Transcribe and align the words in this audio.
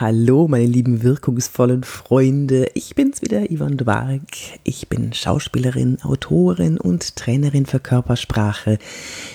Hallo, 0.00 0.46
meine 0.46 0.64
lieben 0.64 1.02
wirkungsvollen 1.02 1.82
Freunde. 1.82 2.70
Ich 2.74 2.94
bin's 2.94 3.20
wieder, 3.20 3.46
Yvonne 3.50 3.74
Dwark. 3.74 4.28
Ich 4.62 4.86
bin 4.88 5.12
Schauspielerin, 5.12 5.98
Autorin 6.02 6.78
und 6.78 7.16
Trainerin 7.16 7.66
für 7.66 7.80
Körpersprache. 7.80 8.78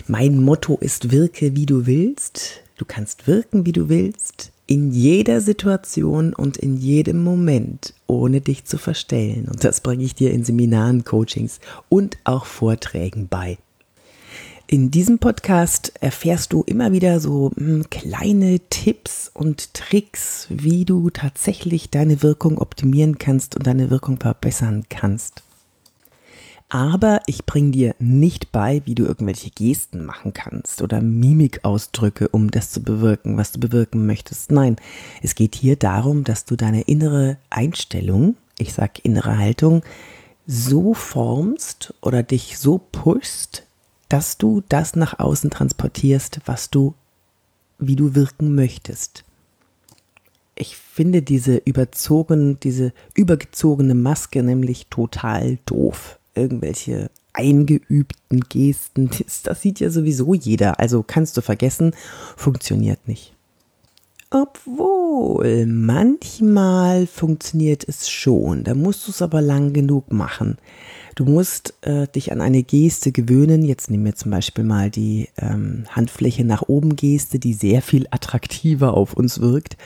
Mein 0.08 0.42
Motto 0.42 0.78
ist 0.80 1.12
wirke, 1.12 1.58
wie 1.58 1.66
du 1.66 1.86
willst. 1.86 2.62
Du 2.78 2.86
kannst 2.86 3.28
wirken, 3.28 3.66
wie 3.66 3.74
du 3.74 3.90
willst. 3.90 4.54
In 4.66 4.92
jeder 4.92 5.42
Situation 5.42 6.34
und 6.34 6.56
in 6.56 6.78
jedem 6.78 7.22
Moment, 7.22 7.94
ohne 8.08 8.40
dich 8.40 8.64
zu 8.64 8.78
verstellen. 8.78 9.50
Und 9.50 9.66
das 9.66 9.82
bringe 9.82 10.06
ich 10.06 10.16
dir 10.16 10.32
in 10.32 10.46
Seminaren, 10.46 11.04
Coachings 11.04 11.60
und 11.90 12.18
auch 12.24 12.46
Vorträgen 12.46 13.28
bei. 13.28 13.58
In 14.74 14.90
diesem 14.90 15.20
Podcast 15.20 15.94
erfährst 16.02 16.52
du 16.52 16.64
immer 16.64 16.92
wieder 16.92 17.20
so 17.20 17.52
hm, 17.56 17.92
kleine 17.92 18.60
Tipps 18.72 19.30
und 19.32 19.76
Tricks, 19.76 20.48
wie 20.50 20.84
du 20.84 21.12
tatsächlich 21.12 21.92
deine 21.92 22.24
Wirkung 22.24 22.58
optimieren 22.58 23.20
kannst 23.20 23.56
und 23.56 23.68
deine 23.68 23.92
Wirkung 23.92 24.18
verbessern 24.18 24.86
kannst. 24.90 25.44
Aber 26.70 27.22
ich 27.28 27.46
bringe 27.46 27.70
dir 27.70 27.94
nicht 28.00 28.52
bei, 28.52 28.82
wie 28.86 28.96
du 28.96 29.06
irgendwelche 29.06 29.52
Gesten 29.52 30.06
machen 30.06 30.34
kannst 30.34 30.82
oder 30.82 31.02
Mimikausdrücke, 31.02 32.30
um 32.30 32.50
das 32.50 32.72
zu 32.72 32.82
bewirken, 32.82 33.38
was 33.38 33.52
du 33.52 33.60
bewirken 33.60 34.08
möchtest. 34.08 34.52
Nein, 34.52 34.78
es 35.22 35.36
geht 35.36 35.54
hier 35.54 35.76
darum, 35.76 36.24
dass 36.24 36.46
du 36.46 36.56
deine 36.56 36.82
innere 36.82 37.38
Einstellung, 37.52 38.38
ich 38.58 38.74
sag 38.74 39.06
innere 39.06 39.38
Haltung, 39.38 39.84
so 40.48 40.96
formst 40.96 41.94
oder 42.02 42.24
dich 42.24 42.58
so 42.58 42.82
pushst, 42.92 43.68
dass 44.14 44.38
du 44.38 44.62
das 44.70 44.96
nach 44.96 45.18
außen 45.18 45.50
transportierst, 45.50 46.42
was 46.46 46.70
du, 46.70 46.94
wie 47.80 47.96
du 47.96 48.14
wirken 48.14 48.54
möchtest. 48.54 49.26
Ich 50.54 50.78
finde 50.78 51.24
diese 51.24 51.56
überzogen, 51.56 52.60
diese 52.60 52.94
übergezogene 53.16 53.96
Maske 53.96 54.44
nämlich 54.44 54.86
total 54.92 55.58
doof. 55.66 56.20
Irgendwelche 56.36 57.10
eingeübten 57.34 58.42
Gesten, 58.42 59.10
das, 59.10 59.42
das 59.46 59.64
sieht 59.64 59.80
ja 59.80 59.90
sowieso 59.90 60.36
jeder. 60.36 60.80
Also 60.80 61.02
kannst 61.02 61.36
du 61.38 61.42
vergessen, 61.42 61.96
funktioniert 62.38 63.08
nicht. 63.08 63.34
Obwohl, 64.36 65.68
manchmal 65.68 67.06
funktioniert 67.06 67.88
es 67.88 68.10
schon, 68.10 68.64
da 68.64 68.74
musst 68.74 69.06
du 69.06 69.12
es 69.12 69.22
aber 69.22 69.44
lang 69.44 69.74
genug 69.74 70.12
machen. 70.12 70.58
Du 71.14 71.26
musst 71.26 71.76
äh, 71.82 72.08
dich 72.08 72.32
an 72.32 72.42
eine 72.42 72.64
Geste 72.64 73.12
gewöhnen. 73.12 73.62
Jetzt 73.62 73.92
nehmen 73.92 74.06
wir 74.06 74.16
zum 74.16 74.32
Beispiel 74.32 74.64
mal 74.64 74.90
die 74.90 75.30
ähm, 75.38 75.84
Handfläche 75.88 76.46
nach 76.46 76.64
oben 76.64 76.96
Geste, 76.96 77.38
die 77.38 77.54
sehr 77.54 77.84
viel 77.84 78.08
attraktiver 78.10 78.96
auf 78.96 79.14
uns 79.14 79.40
wirkt 79.40 79.78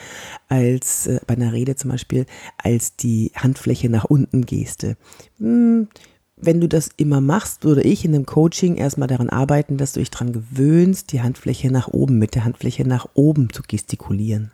als 0.48 1.08
äh, 1.08 1.20
bei 1.28 1.34
einer 1.34 1.52
Rede 1.52 1.76
zum 1.76 1.92
Beispiel 1.92 2.26
als 2.58 2.96
die 2.96 3.34
Handfläche 3.36 3.90
nach 3.90 4.06
unten 4.06 4.46
Geste. 4.46 4.96
Hm, 5.40 5.90
wenn 6.38 6.62
du 6.62 6.68
das 6.68 6.90
immer 6.98 7.20
machst, 7.20 7.64
würde 7.64 7.82
ich 7.82 8.06
in 8.06 8.14
dem 8.14 8.26
Coaching 8.26 8.76
erstmal 8.76 9.08
daran 9.08 9.30
arbeiten, 9.30 9.78
dass 9.78 9.94
du 9.94 10.00
dich 10.00 10.12
daran 10.12 10.34
gewöhnst, 10.34 11.12
die 11.12 11.22
Handfläche 11.22 11.72
nach 11.72 11.88
oben, 11.88 12.20
mit 12.20 12.36
der 12.36 12.46
Handfläche 12.46 12.88
nach 12.88 13.08
oben 13.16 13.52
zu 13.52 13.64
gestikulieren. 13.68 14.52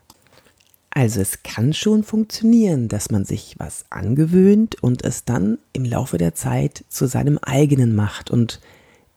Also 0.96 1.20
es 1.22 1.44
kann 1.44 1.74
schon 1.74 2.04
funktionieren, 2.04 2.88
dass 2.88 3.12
man 3.12 3.26
sich 3.26 3.56
was 3.58 3.86
angewöhnt 3.90 4.82
und 4.82 5.04
es 5.04 5.26
dann 5.26 5.58
im 5.74 5.86
Laufe 5.86 6.18
der 6.18 6.36
Zeit 6.36 6.86
zu 6.88 7.08
seinem 7.08 7.40
eigenen 7.40 7.96
macht 7.96 8.32
und 8.32 8.62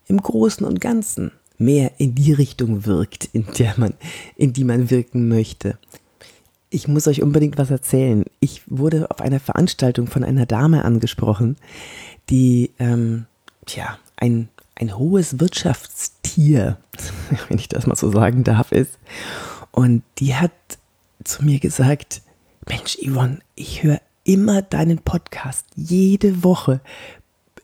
im 0.07 0.21
Großen 0.21 0.67
und 0.67 0.81
Ganzen 0.81 1.33
mehr 1.59 1.93
in 1.99 2.15
die 2.15 2.33
Richtung 2.33 2.87
wirkt, 2.87 3.29
in 3.33 3.47
der 3.59 3.75
man, 3.77 3.95
in 4.37 4.53
die 4.53 4.65
man 4.65 4.91
wirken 4.91 5.29
möchte. 5.29 5.79
Ich 6.71 6.89
muss 6.89 7.07
euch 7.07 7.23
unbedingt 7.23 7.59
was 7.59 7.71
erzählen. 7.71 8.25
Ich 8.41 8.63
wurde 8.67 9.11
auf 9.11 9.21
einer 9.21 9.41
Veranstaltung 9.41 10.09
von 10.09 10.25
einer 10.25 10.47
Dame 10.47 10.85
angesprochen, 10.85 11.57
die, 12.31 12.73
ähm, 12.79 13.27
tja, 13.67 13.99
ein, 14.17 14.49
ein 14.75 14.97
hohes 14.97 15.41
Wirtschaftstier, 15.41 16.79
wenn 17.49 17.59
ich 17.59 17.69
das 17.69 17.87
mal 17.87 17.97
so 17.97 18.11
sagen 18.11 18.45
darf, 18.45 18.73
ist. 18.73 18.99
Und 19.71 20.03
die 20.19 20.35
hat 20.35 20.53
zu 21.25 21.45
mir 21.45 21.59
gesagt, 21.59 22.23
Mensch, 22.69 22.99
Yvonne, 23.01 23.41
ich 23.55 23.83
höre 23.83 24.01
immer 24.25 24.63
deinen 24.63 24.99
Podcast, 24.99 25.67
jede 25.77 26.43
Woche. 26.43 26.81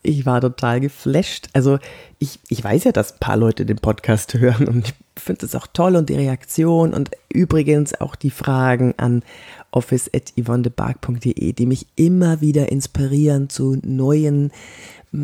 Ich 0.01 0.25
war 0.25 0.41
total 0.41 0.79
geflasht. 0.79 1.47
Also 1.53 1.79
ich, 2.19 2.39
ich 2.49 2.63
weiß 2.63 2.85
ja, 2.85 2.91
dass 2.91 3.13
ein 3.13 3.19
paar 3.19 3.37
Leute 3.37 3.65
den 3.65 3.77
Podcast 3.77 4.33
hören 4.33 4.67
und 4.67 4.93
finde 5.15 5.45
es 5.45 5.55
auch 5.55 5.67
toll 5.67 5.95
und 5.95 6.09
die 6.09 6.15
Reaktion 6.15 6.93
und 6.93 7.11
übrigens 7.31 7.99
auch 7.99 8.15
die 8.15 8.31
Fragen 8.31 8.93
an 8.97 9.23
office.yvonnebark.de, 9.71 11.53
die 11.53 11.65
mich 11.65 11.87
immer 11.95 12.41
wieder 12.41 12.71
inspirieren 12.71 13.49
zu 13.49 13.77
neuen 13.83 14.51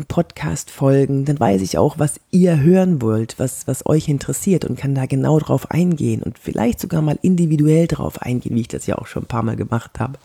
Podcast-Folgen, 0.06 1.24
dann 1.24 1.40
weiß 1.40 1.62
ich 1.62 1.76
auch, 1.76 1.98
was 1.98 2.20
ihr 2.30 2.60
hören 2.60 3.02
wollt, 3.02 3.38
was, 3.38 3.66
was 3.66 3.86
euch 3.86 4.08
interessiert 4.08 4.64
und 4.64 4.78
kann 4.78 4.94
da 4.94 5.06
genau 5.06 5.40
drauf 5.40 5.70
eingehen 5.72 6.22
und 6.22 6.38
vielleicht 6.38 6.78
sogar 6.78 7.02
mal 7.02 7.18
individuell 7.22 7.88
drauf 7.88 8.22
eingehen, 8.22 8.54
wie 8.54 8.60
ich 8.60 8.68
das 8.68 8.86
ja 8.86 8.98
auch 8.98 9.08
schon 9.08 9.24
ein 9.24 9.28
paar 9.28 9.42
Mal 9.42 9.56
gemacht 9.56 9.98
habe. 9.98 10.18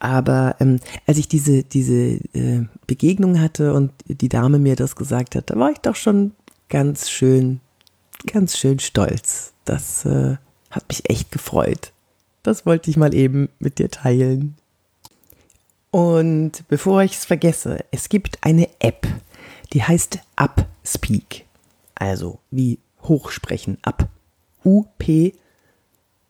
Aber 0.00 0.56
ähm, 0.60 0.80
als 1.06 1.16
ich 1.16 1.28
diese, 1.28 1.62
diese 1.62 2.20
äh, 2.34 2.66
Begegnung 2.86 3.40
hatte 3.40 3.72
und 3.72 3.92
die 4.06 4.28
Dame 4.28 4.58
mir 4.58 4.76
das 4.76 4.96
gesagt 4.96 5.34
hat, 5.34 5.48
da 5.48 5.58
war 5.58 5.70
ich 5.70 5.78
doch 5.78 5.96
schon 5.96 6.32
ganz 6.68 7.08
schön, 7.08 7.60
ganz 8.26 8.56
schön 8.56 8.78
stolz. 8.78 9.52
Das 9.64 10.04
äh, 10.04 10.36
hat 10.70 10.88
mich 10.88 11.08
echt 11.08 11.30
gefreut. 11.30 11.92
Das 12.42 12.66
wollte 12.66 12.90
ich 12.90 12.96
mal 12.96 13.14
eben 13.14 13.48
mit 13.58 13.78
dir 13.78 13.90
teilen. 13.90 14.56
Und 15.90 16.64
bevor 16.68 17.02
ich 17.02 17.12
es 17.12 17.24
vergesse, 17.24 17.84
es 17.90 18.08
gibt 18.08 18.38
eine 18.42 18.68
App, 18.78 19.06
die 19.72 19.82
heißt 19.82 20.20
Upspeak. 20.36 21.46
Also 21.94 22.38
wie 22.50 22.78
hochsprechen, 23.02 23.78
up. 23.82 24.08
U-P 24.64 25.34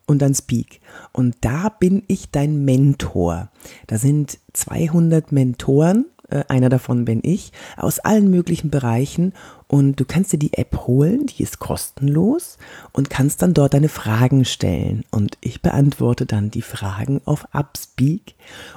und 0.06 0.21
dann 0.21 0.34
Speak. 0.34 0.81
Und 1.12 1.37
da 1.41 1.69
bin 1.69 2.03
ich 2.06 2.31
dein 2.31 2.65
Mentor. 2.65 3.50
Da 3.87 3.99
sind 3.99 4.39
200 4.53 5.33
Mentoren 5.33 6.06
äh, 6.31 6.45
einer 6.49 6.69
davon 6.69 7.05
bin 7.05 7.21
ich, 7.23 7.53
aus 7.77 7.99
allen 7.99 8.31
möglichen 8.31 8.71
Bereichen. 8.71 9.33
Und 9.69 10.01
du 10.01 10.05
kannst 10.05 10.33
dir 10.33 10.39
die 10.39 10.55
App 10.55 10.87
holen, 10.87 11.27
die 11.27 11.43
ist 11.43 11.59
kostenlos 11.59 12.59
und 12.93 13.11
kannst 13.11 13.43
dann 13.43 13.55
dort 13.55 13.75
deine 13.75 13.89
Fragen 13.89 14.45
stellen. 14.45 15.05
Und 15.11 15.39
ich 15.41 15.63
beantworte 15.63 16.27
dann 16.27 16.51
die 16.51 16.63
Fragen 16.63 17.21
auf 17.25 17.47
Upspeak. 17.53 18.35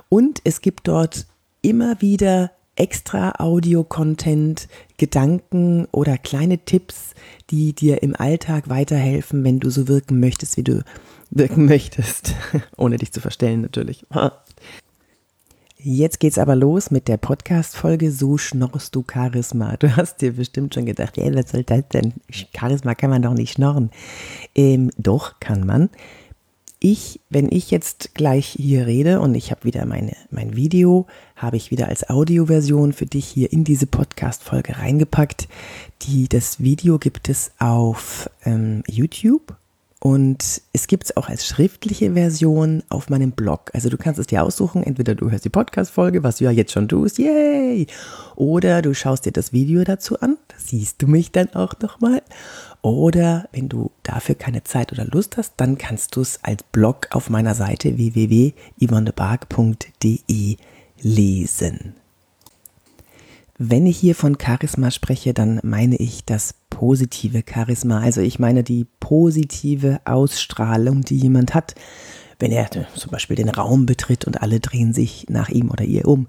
Und 0.09 0.41
es 0.43 0.61
gibt 0.61 0.87
dort 0.87 1.25
immer 1.61 2.01
wieder 2.01 2.51
extra 2.75 3.33
Audio-Content, 3.37 4.67
Gedanken 4.97 5.85
oder 5.91 6.17
kleine 6.17 6.59
Tipps, 6.59 7.13
die 7.49 7.73
dir 7.73 8.01
im 8.01 8.15
Alltag 8.15 8.69
weiterhelfen, 8.69 9.43
wenn 9.43 9.59
du 9.59 9.69
so 9.69 9.87
wirken 9.87 10.19
möchtest, 10.19 10.57
wie 10.57 10.63
du 10.63 10.83
wirken 11.29 11.65
möchtest. 11.65 12.35
Ohne 12.77 12.97
dich 12.97 13.11
zu 13.11 13.21
verstellen 13.21 13.61
natürlich. 13.61 14.05
Jetzt 15.85 16.21
geht's 16.21 16.37
aber 16.37 16.55
los 16.55 16.91
mit 16.91 17.09
der 17.09 17.17
Podcast-Folge 17.17 18.09
So 18.09 18.37
schnorrst 18.37 18.95
du 18.95 19.03
Charisma. 19.03 19.75
Du 19.75 19.93
hast 19.97 20.21
dir 20.21 20.31
bestimmt 20.31 20.73
schon 20.73 20.85
gedacht, 20.85 21.17
ey, 21.17 21.35
was 21.35 21.51
soll 21.51 21.65
das 21.65 21.85
denn? 21.89 22.13
Charisma 22.57 22.95
kann 22.95 23.09
man 23.09 23.21
doch 23.21 23.33
nicht 23.33 23.55
schnorren. 23.55 23.91
Ähm, 24.55 24.91
doch, 24.97 25.41
kann 25.41 25.65
man. 25.65 25.89
Ich, 26.79 27.19
wenn 27.29 27.51
ich 27.51 27.69
jetzt 27.69 28.15
gleich 28.15 28.47
hier 28.47 28.87
rede 28.87 29.19
und 29.19 29.35
ich 29.35 29.51
habe 29.51 29.65
wieder 29.65 29.85
meine, 29.85 30.15
mein 30.31 30.55
Video, 30.55 31.05
habe 31.35 31.57
ich 31.57 31.69
wieder 31.69 31.89
als 31.89 32.09
Audioversion 32.09 32.93
für 32.93 33.05
dich 33.05 33.25
hier 33.25 33.51
in 33.51 33.65
diese 33.65 33.85
Podcast-Folge 33.85 34.77
reingepackt. 34.77 35.49
Die, 36.03 36.29
das 36.29 36.61
Video 36.61 36.97
gibt 36.97 37.27
es 37.27 37.51
auf 37.59 38.29
ähm, 38.45 38.83
YouTube 38.87 39.53
und 40.03 40.61
es 40.73 40.87
gibt 40.87 41.05
es 41.05 41.15
auch 41.15 41.29
als 41.29 41.47
schriftliche 41.47 42.11
Version 42.11 42.83
auf 42.89 43.09
meinem 43.09 43.31
Blog. 43.31 43.71
Also 43.73 43.87
du 43.87 43.95
kannst 43.95 44.19
es 44.19 44.27
dir 44.27 44.43
aussuchen, 44.43 44.83
entweder 44.83 45.15
du 45.15 45.31
hörst 45.31 45.45
die 45.45 45.49
Podcast-Folge, 45.49 46.23
was 46.23 46.39
du 46.39 46.43
ja 46.43 46.51
jetzt 46.51 46.73
schon 46.73 46.89
tust, 46.89 47.19
yay! 47.19 47.87
Oder 48.35 48.81
du 48.81 48.93
schaust 48.93 49.25
dir 49.25 49.31
das 49.31 49.53
Video 49.53 49.85
dazu 49.85 50.19
an, 50.19 50.35
da 50.49 50.55
siehst 50.57 51.01
du 51.01 51.07
mich 51.07 51.31
dann 51.31 51.53
auch 51.53 51.79
nochmal. 51.79 52.21
Oder 52.81 53.47
wenn 53.53 53.69
du 53.69 53.91
dafür 54.03 54.35
keine 54.35 54.65
Zeit 54.65 54.91
oder 54.91 55.05
Lust 55.05 55.37
hast, 55.37 55.53
dann 55.55 55.77
kannst 55.77 56.17
du 56.17 56.21
es 56.21 56.43
als 56.43 56.63
Blog 56.63 57.07
auf 57.11 57.29
meiner 57.29 57.55
Seite 57.55 57.95
www.yvonnebark.de 57.95 60.57
lesen. 60.99 61.95
Wenn 63.57 63.85
ich 63.85 63.99
hier 63.99 64.15
von 64.15 64.37
Charisma 64.37 64.91
spreche, 64.91 65.33
dann 65.33 65.61
meine 65.63 65.95
ich 65.95 66.25
das 66.25 66.55
positive 66.73 67.43
Charisma. 67.47 67.99
Also 67.99 68.21
ich 68.21 68.39
meine 68.39 68.63
die 68.63 68.87
positive 68.99 70.01
Ausstrahlung, 70.05 71.01
die 71.01 71.17
jemand 71.17 71.53
hat, 71.53 71.75
wenn 72.39 72.51
er 72.51 72.69
zum 72.71 73.11
Beispiel 73.11 73.35
den 73.35 73.49
Raum 73.49 73.85
betritt 73.85 74.25
und 74.25 74.41
alle 74.41 74.59
drehen 74.59 74.91
sich 74.91 75.27
nach 75.29 75.49
ihm 75.49 75.69
oder 75.69 75.85
ihr 75.85 76.07
um. 76.07 76.27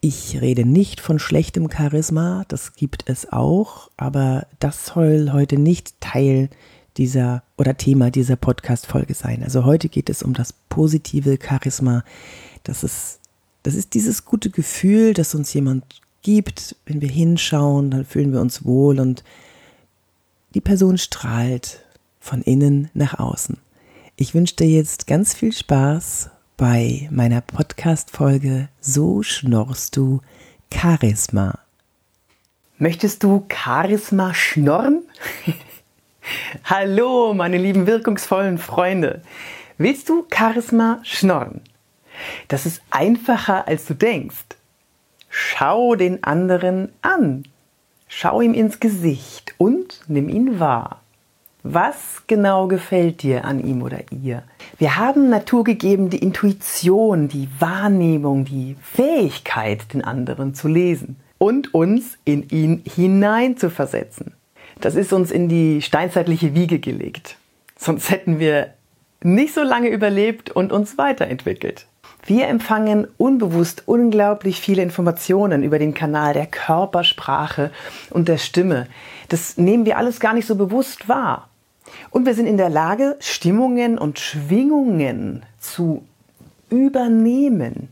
Ich 0.00 0.40
rede 0.40 0.64
nicht 0.64 1.00
von 1.00 1.18
schlechtem 1.18 1.70
Charisma, 1.70 2.44
das 2.48 2.72
gibt 2.72 3.04
es 3.06 3.30
auch, 3.30 3.90
aber 3.98 4.46
das 4.58 4.86
soll 4.86 5.30
heute 5.32 5.58
nicht 5.58 6.00
Teil 6.00 6.48
dieser 6.96 7.42
oder 7.58 7.76
Thema 7.76 8.10
dieser 8.10 8.36
Podcast-Folge 8.36 9.14
sein. 9.14 9.42
Also 9.42 9.64
heute 9.64 9.88
geht 9.88 10.08
es 10.08 10.22
um 10.22 10.32
das 10.32 10.54
positive 10.70 11.38
Charisma. 11.40 12.02
Das 12.64 12.82
ist, 12.82 13.20
das 13.62 13.74
ist 13.74 13.92
dieses 13.94 14.24
gute 14.24 14.48
Gefühl, 14.48 15.12
das 15.12 15.34
uns 15.34 15.52
jemand 15.52 15.84
gibt. 16.22 16.76
Wenn 16.86 17.02
wir 17.02 17.10
hinschauen, 17.10 17.90
dann 17.90 18.04
fühlen 18.06 18.32
wir 18.32 18.40
uns 18.40 18.64
wohl 18.64 18.98
und 18.98 19.22
die 20.54 20.60
Person 20.60 20.98
strahlt 20.98 21.80
von 22.20 22.42
innen 22.42 22.90
nach 22.94 23.18
außen. 23.18 23.58
Ich 24.16 24.34
wünsche 24.34 24.56
dir 24.56 24.68
jetzt 24.68 25.06
ganz 25.06 25.34
viel 25.34 25.52
Spaß 25.52 26.30
bei 26.56 27.08
meiner 27.10 27.40
Podcast-Folge 27.40 28.68
So 28.80 29.22
schnorrst 29.22 29.96
du 29.96 30.20
Charisma. 30.72 31.58
Möchtest 32.78 33.22
du 33.22 33.46
Charisma 33.50 34.34
schnorren? 34.34 35.02
Hallo, 36.64 37.32
meine 37.34 37.56
lieben 37.58 37.86
wirkungsvollen 37.86 38.58
Freunde. 38.58 39.22
Willst 39.78 40.08
du 40.08 40.26
Charisma 40.32 41.00
schnorren? 41.02 41.62
Das 42.48 42.66
ist 42.66 42.82
einfacher, 42.90 43.66
als 43.66 43.86
du 43.86 43.94
denkst. 43.94 44.56
Schau 45.30 45.94
den 45.94 46.22
anderen 46.22 46.92
an. 47.00 47.44
Schau 48.14 48.42
ihm 48.42 48.52
ins 48.52 48.78
Gesicht 48.78 49.54
und 49.56 50.02
nimm 50.06 50.28
ihn 50.28 50.60
wahr. 50.60 51.00
Was 51.62 52.22
genau 52.26 52.68
gefällt 52.68 53.22
dir 53.22 53.46
an 53.46 53.58
ihm 53.58 53.80
oder 53.80 54.00
ihr? 54.10 54.42
Wir 54.76 54.98
haben 54.98 55.30
naturgegeben 55.30 56.10
die 56.10 56.18
Intuition, 56.18 57.28
die 57.28 57.48
Wahrnehmung, 57.58 58.44
die 58.44 58.76
Fähigkeit, 58.82 59.94
den 59.94 60.04
anderen 60.04 60.54
zu 60.54 60.68
lesen 60.68 61.16
und 61.38 61.72
uns 61.72 62.18
in 62.26 62.50
ihn 62.50 62.82
hinein 62.84 63.56
zu 63.56 63.70
versetzen. 63.70 64.34
Das 64.78 64.94
ist 64.94 65.14
uns 65.14 65.30
in 65.30 65.48
die 65.48 65.80
steinzeitliche 65.80 66.54
Wiege 66.54 66.80
gelegt. 66.80 67.38
Sonst 67.78 68.10
hätten 68.10 68.38
wir 68.38 68.74
nicht 69.22 69.54
so 69.54 69.62
lange 69.62 69.88
überlebt 69.88 70.50
und 70.50 70.70
uns 70.70 70.98
weiterentwickelt. 70.98 71.86
Wir 72.24 72.46
empfangen 72.46 73.08
unbewusst 73.18 73.82
unglaublich 73.86 74.60
viele 74.60 74.82
Informationen 74.82 75.64
über 75.64 75.78
den 75.78 75.92
Kanal 75.92 76.34
der 76.34 76.46
Körpersprache 76.46 77.72
und 78.10 78.28
der 78.28 78.38
Stimme. 78.38 78.86
Das 79.28 79.58
nehmen 79.58 79.86
wir 79.86 79.98
alles 79.98 80.20
gar 80.20 80.32
nicht 80.32 80.46
so 80.46 80.54
bewusst 80.54 81.08
wahr. 81.08 81.48
Und 82.10 82.26
wir 82.26 82.34
sind 82.34 82.46
in 82.46 82.56
der 82.56 82.70
Lage, 82.70 83.16
Stimmungen 83.18 83.98
und 83.98 84.20
Schwingungen 84.20 85.44
zu 85.58 86.04
übernehmen. 86.70 87.88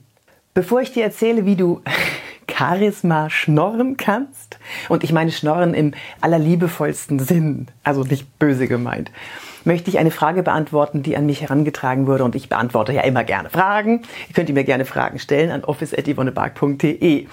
Bevor 0.55 0.81
ich 0.81 0.93
dir 0.93 1.05
erzähle, 1.05 1.45
wie 1.45 1.57
du 1.57 1.83
Charisma 2.49 3.31
schnorren 3.31 3.97
kannst, 3.97 4.59
und 4.89 5.03
ich 5.03 5.13
meine 5.13 5.33
schnorren 5.33 5.75
im 5.75 5.93
allerliebevollsten 6.21 7.19
Sinn, 7.19 7.69
also 7.83 8.05
nicht 8.05 8.39
böse 8.39 8.69
gemeint, 8.69 9.11
möchte 9.67 9.91
ich 9.91 9.99
eine 9.99 10.11
Frage 10.11 10.43
beantworten, 10.43 11.03
die 11.03 11.17
an 11.17 11.27
mich 11.27 11.43
herangetragen 11.43 12.07
wurde. 12.07 12.25
Und 12.25 12.35
ich 12.35 12.49
beantworte 12.49 12.93
ja 12.93 13.03
immer 13.03 13.25
gerne 13.25 13.51
Fragen. 13.51 14.03
Ihr 14.29 14.35
könnt 14.35 14.49
mir 14.49 14.65
gerne 14.65 14.85
Fragen 14.85 15.19
stellen 15.19 15.51
an 15.51 15.65
office.yvonnebark.de. 15.65 17.27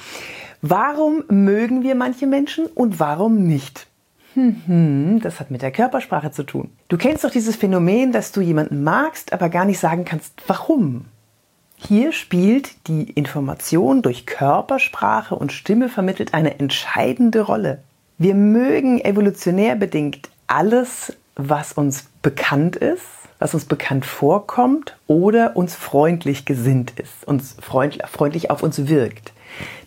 Warum 0.61 1.23
mögen 1.29 1.83
wir 1.83 1.95
manche 1.95 2.27
Menschen 2.27 2.65
und 2.67 2.99
warum 2.99 3.47
nicht? 3.47 3.87
Hm, 4.33 5.19
das 5.23 5.39
hat 5.39 5.49
mit 5.49 5.63
der 5.63 5.71
Körpersprache 5.71 6.31
zu 6.31 6.43
tun. 6.43 6.69
Du 6.89 6.97
kennst 6.97 7.23
doch 7.23 7.31
dieses 7.31 7.55
Phänomen, 7.55 8.11
dass 8.11 8.31
du 8.31 8.41
jemanden 8.41 8.83
magst, 8.83 9.33
aber 9.33 9.49
gar 9.49 9.65
nicht 9.65 9.79
sagen 9.79 10.05
kannst, 10.05 10.33
warum. 10.45 11.05
Hier 11.75 12.11
spielt 12.11 12.87
die 12.87 13.09
Information 13.11 14.01
durch 14.01 14.25
Körpersprache 14.25 15.35
und 15.35 15.51
Stimme 15.51 15.89
vermittelt 15.89 16.33
eine 16.33 16.59
entscheidende 16.59 17.41
Rolle. 17.41 17.83
Wir 18.17 18.35
mögen 18.35 18.99
evolutionär 18.99 19.75
bedingt 19.75 20.29
alles, 20.47 21.13
was 21.35 21.73
uns 21.73 22.09
bekannt 22.27 22.75
ist, 22.75 23.05
was 23.39 23.53
uns 23.53 23.63
bekannt 23.63 24.05
vorkommt 24.05 24.97
oder 25.07 25.55
uns 25.55 25.75
freundlich 25.75 26.43
gesinnt 26.43 26.99
ist, 26.99 27.25
uns 27.25 27.55
freundlich 27.61 28.51
auf 28.51 28.63
uns 28.63 28.89
wirkt. 28.89 29.31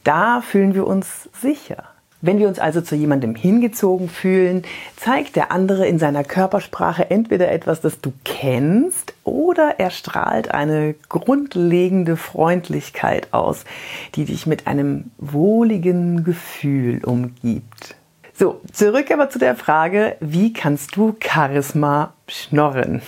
Da 0.04 0.40
fühlen 0.40 0.72
wir 0.72 0.86
uns 0.86 1.28
sicher. 1.38 1.84
Wenn 2.22 2.38
wir 2.38 2.48
uns 2.48 2.58
also 2.58 2.80
zu 2.80 2.96
jemandem 2.96 3.34
hingezogen 3.34 4.08
fühlen, 4.08 4.62
zeigt 4.96 5.36
der 5.36 5.52
andere 5.52 5.86
in 5.86 5.98
seiner 5.98 6.24
Körpersprache 6.24 7.10
entweder 7.10 7.50
etwas, 7.50 7.82
das 7.82 8.00
du 8.00 8.10
kennst, 8.24 9.12
oder 9.24 9.74
er 9.76 9.90
strahlt 9.90 10.50
eine 10.50 10.94
grundlegende 11.10 12.16
Freundlichkeit 12.16 13.28
aus, 13.34 13.66
die 14.14 14.24
dich 14.24 14.46
mit 14.46 14.66
einem 14.66 15.10
wohligen 15.18 16.24
Gefühl 16.24 17.04
umgibt. 17.04 17.96
So, 18.40 18.62
zurück 18.72 19.10
aber 19.10 19.28
zu 19.28 19.38
der 19.38 19.54
Frage, 19.54 20.16
wie 20.20 20.54
kannst 20.54 20.96
du 20.96 21.14
Charisma 21.22 22.14
schnorren? 22.26 23.02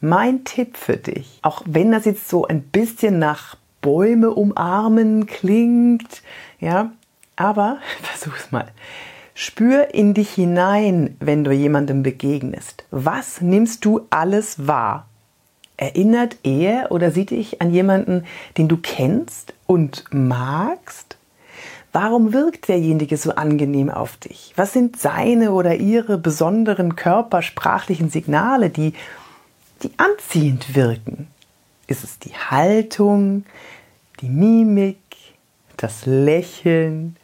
Mein 0.00 0.44
Tipp 0.44 0.78
für 0.78 0.96
dich, 0.96 1.40
auch 1.42 1.60
wenn 1.66 1.92
das 1.92 2.06
jetzt 2.06 2.30
so 2.30 2.46
ein 2.46 2.62
bisschen 2.62 3.18
nach 3.18 3.58
Bäume 3.82 4.30
umarmen 4.30 5.26
klingt, 5.26 6.22
ja, 6.58 6.90
aber 7.36 7.80
versuch's 8.02 8.50
mal. 8.50 8.68
Spür 9.34 9.92
in 9.92 10.14
dich 10.14 10.30
hinein, 10.30 11.18
wenn 11.20 11.44
du 11.44 11.52
jemandem 11.52 12.02
begegnest. 12.02 12.84
Was 12.90 13.42
nimmst 13.42 13.84
du 13.84 14.06
alles 14.08 14.66
wahr? 14.66 15.06
Erinnert 15.76 16.38
er 16.44 16.92
oder 16.92 17.10
sieht 17.10 17.28
dich 17.28 17.60
an 17.60 17.74
jemanden, 17.74 18.24
den 18.56 18.68
du 18.68 18.78
kennst 18.78 19.52
und 19.66 20.04
magst? 20.12 21.18
Warum 21.92 22.32
wirkt 22.32 22.68
derjenige 22.68 23.16
so 23.16 23.34
angenehm 23.34 23.90
auf 23.90 24.16
dich? 24.16 24.52
Was 24.56 24.72
sind 24.72 24.98
seine 24.98 25.52
oder 25.52 25.76
ihre 25.76 26.16
besonderen 26.16 26.96
körpersprachlichen 26.96 28.08
Signale, 28.08 28.70
die, 28.70 28.94
die 29.82 29.90
anziehend 29.98 30.74
wirken? 30.74 31.28
Ist 31.86 32.02
es 32.02 32.18
die 32.18 32.34
Haltung, 32.34 33.44
die 34.20 34.28
Mimik, 34.28 34.96
das 35.76 36.06
Lächeln, 36.06 37.16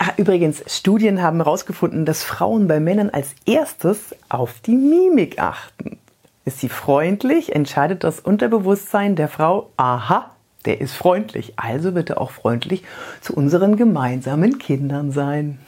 Ah, 0.00 0.12
übrigens, 0.16 0.62
Studien 0.68 1.22
haben 1.22 1.38
herausgefunden, 1.38 2.04
dass 2.04 2.22
Frauen 2.22 2.68
bei 2.68 2.78
Männern 2.78 3.10
als 3.10 3.34
erstes 3.46 4.14
auf 4.28 4.60
die 4.60 4.76
Mimik 4.76 5.40
achten. 5.40 5.98
Ist 6.44 6.60
sie 6.60 6.68
freundlich, 6.68 7.52
entscheidet 7.52 8.04
das 8.04 8.20
Unterbewusstsein 8.20 9.16
der 9.16 9.26
Frau, 9.26 9.70
aha, 9.76 10.30
der 10.64 10.80
ist 10.80 10.94
freundlich, 10.94 11.54
also 11.56 11.94
wird 11.94 12.10
er 12.10 12.20
auch 12.20 12.30
freundlich 12.30 12.82
zu 13.20 13.34
unseren 13.34 13.76
gemeinsamen 13.76 14.58
Kindern 14.58 15.12
sein. 15.12 15.58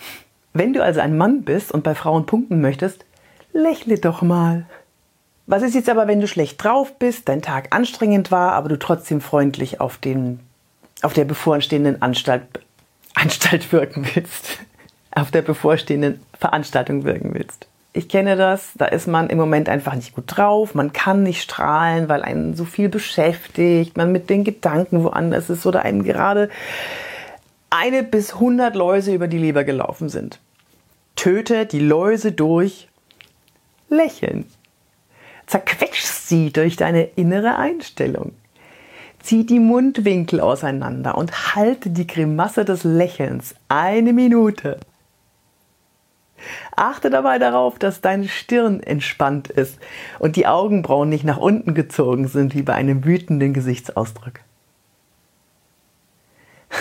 Wenn 0.52 0.72
du 0.72 0.82
also 0.82 1.00
ein 1.00 1.16
Mann 1.16 1.42
bist 1.42 1.72
und 1.72 1.84
bei 1.84 1.94
Frauen 1.94 2.26
punkten 2.26 2.60
möchtest, 2.60 3.04
lächle 3.52 3.98
doch 3.98 4.22
mal. 4.22 4.66
Was 5.46 5.62
ist 5.62 5.75
jetzt 5.75 5.88
aber, 5.88 6.06
wenn 6.06 6.20
du 6.20 6.28
schlecht 6.28 6.62
drauf 6.62 6.98
bist, 6.98 7.28
dein 7.28 7.42
Tag 7.42 7.75
anstrengend 7.75 8.31
war, 8.31 8.52
aber 8.52 8.69
du 8.69 8.78
trotzdem 8.78 9.20
freundlich 9.20 9.80
auf, 9.80 9.97
den, 9.97 10.40
auf 11.02 11.12
der 11.12 11.25
bevorstehenden 11.25 12.02
Anstalt 12.02 12.42
Anstalt 13.14 13.73
wirken 13.73 14.06
willst, 14.14 14.61
auf 15.11 15.30
der 15.30 15.42
bevorstehenden 15.42 16.20
Veranstaltung 16.38 17.04
wirken 17.04 17.35
willst. 17.35 17.66
Ich 17.92 18.09
kenne 18.09 18.37
das, 18.37 18.70
da 18.76 18.85
ist 18.85 19.09
man 19.09 19.30
im 19.30 19.38
Moment 19.38 19.68
einfach 19.68 19.97
nicht 19.97 20.14
gut 20.14 20.25
drauf, 20.26 20.75
man 20.75 20.92
kann 20.92 21.25
nicht 21.25 21.42
strahlen, 21.42 22.09
weil 22.09 22.23
einen 22.23 22.54
so 22.54 22.64
viel 22.64 22.88
beschäftigt, 22.88 23.97
man 23.97 24.12
mit 24.12 24.30
den 24.30 24.44
Gedanken 24.44 25.02
woanders 25.02 25.50
ist 25.50 25.66
oder 25.66 25.82
einem 25.82 26.04
gerade 26.04 26.50
eine 27.70 28.04
bis 28.04 28.37
hundert 28.38 28.76
Läuse 28.76 29.12
über 29.12 29.26
die 29.26 29.38
Leber 29.38 29.64
gelaufen 29.64 30.09
sind. 30.09 30.38
Töte 31.16 31.66
die 31.66 31.80
Läuse 31.80 32.30
durch 32.32 32.88
Lächeln. 33.88 34.47
Zerquetsch 35.47 36.02
sie 36.02 36.52
durch 36.52 36.76
deine 36.76 37.02
innere 37.02 37.56
Einstellung. 37.56 38.32
Zieh 39.20 39.44
die 39.44 39.59
Mundwinkel 39.59 40.40
auseinander 40.40 41.18
und 41.18 41.54
halte 41.54 41.90
die 41.90 42.06
Grimasse 42.06 42.64
des 42.64 42.85
Lächelns 42.85 43.56
eine 43.68 44.12
Minute. 44.12 44.78
Achte 46.76 47.11
dabei 47.11 47.38
darauf, 47.38 47.78
dass 47.78 48.00
deine 48.00 48.28
Stirn 48.28 48.80
entspannt 48.80 49.49
ist 49.49 49.78
und 50.18 50.37
die 50.37 50.47
Augenbrauen 50.47 51.09
nicht 51.09 51.25
nach 51.25 51.38
unten 51.38 51.75
gezogen 51.75 52.28
sind 52.28 52.54
wie 52.54 52.62
bei 52.62 52.75
einem 52.75 53.04
wütenden 53.04 53.52
Gesichtsausdruck. 53.52 54.40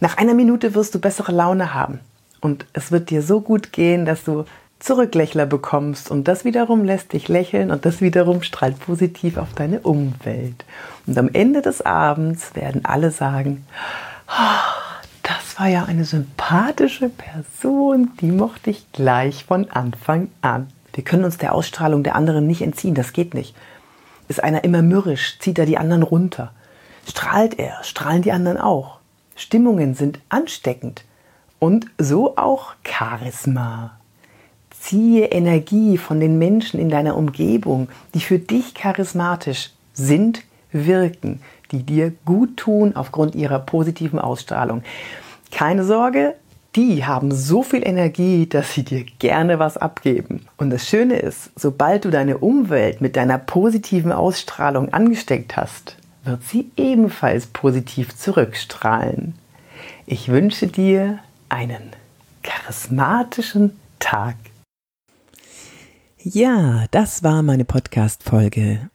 Nach 0.00 0.16
einer 0.16 0.34
Minute 0.34 0.74
wirst 0.74 0.94
du 0.94 1.00
bessere 1.00 1.32
Laune 1.32 1.74
haben 1.74 2.00
und 2.40 2.66
es 2.72 2.92
wird 2.92 3.10
dir 3.10 3.22
so 3.22 3.40
gut 3.40 3.72
gehen, 3.72 4.04
dass 4.04 4.24
du 4.24 4.44
Zurücklächler 4.84 5.46
bekommst 5.46 6.10
und 6.10 6.28
das 6.28 6.44
wiederum 6.44 6.84
lässt 6.84 7.14
dich 7.14 7.28
lächeln 7.28 7.70
und 7.70 7.86
das 7.86 8.02
wiederum 8.02 8.42
strahlt 8.42 8.78
positiv 8.80 9.38
auf 9.38 9.54
deine 9.54 9.80
Umwelt. 9.80 10.66
Und 11.06 11.16
am 11.16 11.30
Ende 11.32 11.62
des 11.62 11.80
Abends 11.80 12.54
werden 12.54 12.84
alle 12.84 13.10
sagen, 13.10 13.66
oh, 14.28 14.83
das 15.54 15.60
war 15.60 15.68
ja 15.68 15.84
eine 15.84 16.04
sympathische 16.04 17.08
Person, 17.08 18.10
die 18.20 18.32
mochte 18.32 18.70
ich 18.70 18.90
gleich 18.90 19.44
von 19.44 19.70
Anfang 19.70 20.28
an. 20.40 20.66
Wir 20.92 21.04
können 21.04 21.22
uns 21.22 21.38
der 21.38 21.54
Ausstrahlung 21.54 22.02
der 22.02 22.16
anderen 22.16 22.48
nicht 22.48 22.60
entziehen, 22.60 22.96
das 22.96 23.12
geht 23.12 23.34
nicht. 23.34 23.54
Ist 24.26 24.42
einer 24.42 24.64
immer 24.64 24.82
mürrisch, 24.82 25.38
zieht 25.38 25.60
er 25.60 25.66
die 25.66 25.78
anderen 25.78 26.02
runter. 26.02 26.50
Strahlt 27.08 27.56
er, 27.60 27.84
strahlen 27.84 28.22
die 28.22 28.32
anderen 28.32 28.58
auch. 28.58 28.98
Stimmungen 29.36 29.94
sind 29.94 30.18
ansteckend 30.28 31.04
und 31.60 31.86
so 31.98 32.36
auch 32.36 32.74
Charisma 32.82 33.92
Ziehe 34.80 35.26
Energie 35.26 35.98
von 35.98 36.18
den 36.18 36.36
Menschen 36.36 36.80
in 36.80 36.88
deiner 36.88 37.16
Umgebung, 37.16 37.88
die 38.12 38.20
für 38.20 38.40
dich 38.40 38.74
charismatisch 38.74 39.70
sind, 39.92 40.42
wirken, 40.72 41.40
die 41.70 41.84
dir 41.84 42.12
gut 42.24 42.56
tun 42.56 42.96
aufgrund 42.96 43.36
ihrer 43.36 43.60
positiven 43.60 44.18
Ausstrahlung. 44.18 44.82
Keine 45.54 45.84
Sorge, 45.84 46.34
die 46.74 47.06
haben 47.06 47.30
so 47.30 47.62
viel 47.62 47.86
Energie, 47.86 48.48
dass 48.48 48.74
sie 48.74 48.82
dir 48.82 49.04
gerne 49.20 49.60
was 49.60 49.76
abgeben. 49.76 50.46
Und 50.56 50.70
das 50.70 50.88
Schöne 50.88 51.16
ist, 51.20 51.50
sobald 51.54 52.04
du 52.04 52.10
deine 52.10 52.38
Umwelt 52.38 53.00
mit 53.00 53.14
deiner 53.14 53.38
positiven 53.38 54.10
Ausstrahlung 54.10 54.92
angesteckt 54.92 55.56
hast, 55.56 55.96
wird 56.24 56.42
sie 56.42 56.72
ebenfalls 56.76 57.46
positiv 57.46 58.16
zurückstrahlen. 58.16 59.34
Ich 60.06 60.28
wünsche 60.28 60.66
dir 60.66 61.20
einen 61.48 61.92
charismatischen 62.42 63.78
Tag. 64.00 64.34
Ja, 66.18 66.86
das 66.90 67.22
war 67.22 67.44
meine 67.44 67.64
Podcast-Folge 67.64 68.90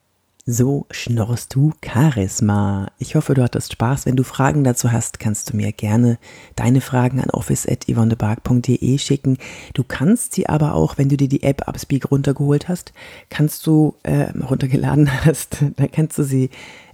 so 0.49 0.87
schnorrst 0.89 1.53
du 1.53 1.73
Charisma. 1.85 2.87
Ich 2.97 3.13
hoffe, 3.15 3.35
du 3.35 3.43
hattest 3.43 3.71
Spaß. 3.71 4.07
Wenn 4.07 4.15
du 4.15 4.23
Fragen 4.23 4.63
dazu 4.63 4.91
hast, 4.91 5.19
kannst 5.19 5.51
du 5.51 5.55
mir 5.55 5.71
gerne 5.71 6.17
deine 6.55 6.81
Fragen 6.81 7.19
an 7.19 7.29
office.yvonnebark.de 7.29 8.97
schicken. 8.97 9.37
Du 9.75 9.83
kannst 9.83 10.33
sie 10.33 10.49
aber 10.49 10.73
auch, 10.73 10.97
wenn 10.97 11.07
du 11.07 11.17
dir 11.17 11.29
die 11.29 11.43
App 11.43 11.67
Upspeak 11.67 12.09
runtergeholt 12.09 12.67
hast, 12.67 12.93
kannst 13.29 13.67
du, 13.67 13.95
äh, 14.01 14.31
runtergeladen 14.39 15.09
hast, 15.25 15.57
dann 15.75 15.91
kannst 15.91 16.17
du 16.17 16.23
sie 16.23 16.49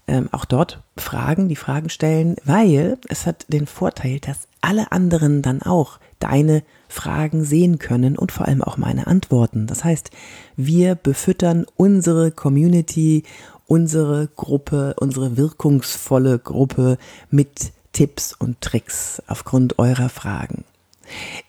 ähm, 0.08 0.30
auch 0.32 0.46
dort 0.46 0.84
fragen, 0.98 1.50
die 1.50 1.56
Fragen 1.56 1.90
stellen, 1.90 2.36
weil 2.44 2.98
es 3.08 3.26
hat 3.26 3.46
den 3.50 3.68
Vorteil, 3.68 4.20
dass 4.20 4.48
alle 4.62 4.92
anderen 4.92 5.42
dann 5.42 5.62
auch 5.62 6.00
deine 6.20 6.64
Fragen 6.88 7.44
sehen 7.44 7.80
können 7.80 8.18
und 8.18 8.32
vor 8.32 8.48
allem 8.48 8.62
auch 8.62 8.78
meine 8.78 9.08
Antworten. 9.08 9.68
Das 9.68 9.84
heißt, 9.84 10.12
wir 10.56 10.96
befüttern 10.96 11.66
unsere 11.76 12.32
Community, 12.32 13.24
unsere 13.68 14.28
Gruppe, 14.36 14.96
unsere 15.00 15.38
wirkungsvolle 15.38 16.40
Gruppe 16.40 16.98
mit 17.30 17.74
Tipps 17.92 18.34
und 18.34 18.62
Tricks 18.62 19.22
aufgrund 19.28 19.80
eurer 19.80 20.10
Fragen. 20.10 20.66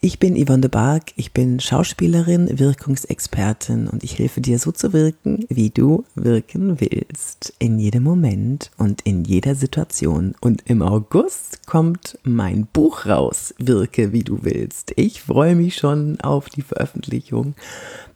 Ich 0.01 0.19
bin 0.19 0.37
Yvonne 0.37 0.63
de 0.63 0.71
Barg, 0.71 1.13
ich 1.17 1.33
bin 1.33 1.61
Schauspielerin, 1.61 2.59
Wirkungsexpertin 2.59 3.89
und 3.89 4.05
ich 4.05 4.19
helfe 4.19 4.41
dir 4.41 4.59
so 4.59 4.73
zu 4.73 4.93
wirken, 4.93 5.47
wie 5.49 5.71
du 5.71 6.05
wirken 6.15 6.81
willst. 6.81 7.55
In 7.59 7.79
jedem 7.79 8.03
Moment 8.03 8.71
und 8.77 9.03
in 9.03 9.25
jeder 9.25 9.55
Situation. 9.55 10.35
Und 10.41 10.63
im 10.67 10.83
August 10.83 11.67
kommt 11.67 12.19
mein 12.23 12.67
Buch 12.67 13.07
raus, 13.07 13.55
Wirke, 13.59 14.13
wie 14.13 14.25
du 14.25 14.41
willst. 14.43 14.93
Ich 14.97 15.23
freue 15.23 15.55
mich 15.55 15.77
schon 15.77 16.21
auf 16.21 16.49
die 16.49 16.63
Veröffentlichung. 16.63 17.55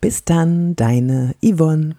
Bis 0.01 0.25
dann, 0.25 0.77
deine 0.77 1.35
Yvonne. 1.43 1.97